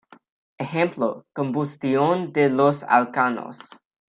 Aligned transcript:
Ejemplo: 0.57 1.27
Combustión 1.31 2.33
de 2.33 2.49
los 2.49 2.81
alcanos. 2.85 3.59